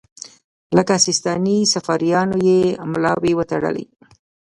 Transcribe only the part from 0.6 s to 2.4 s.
لکه سیستاني صفاریانو